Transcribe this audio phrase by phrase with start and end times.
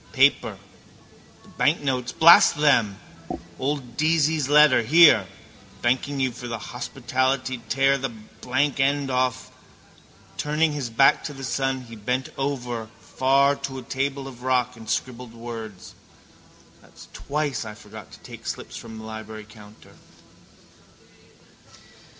[0.13, 0.57] Paper.
[1.43, 2.97] The banknotes, blast them.
[3.59, 4.81] Old Deasy's letter.
[4.81, 5.27] Here.
[5.83, 9.51] Thanking you for the hospitality tear the blank end off.
[10.37, 14.75] Turning his back to the sun he bent over far to a table of rock
[14.75, 15.93] and scribbled words.
[16.81, 19.91] That's twice I forgot to take slips from the library counter.